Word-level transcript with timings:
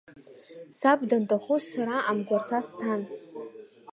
Саб 0.77 0.99
данҭахоз 1.09 1.63
сара 1.71 1.97
амгәарҭа 2.09 2.59
сҭан. 2.67 3.01